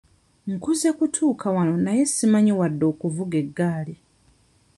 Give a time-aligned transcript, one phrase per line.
[0.53, 3.95] Nkuze kutuuka wano naye simanyi wadde okuvuga eggaali.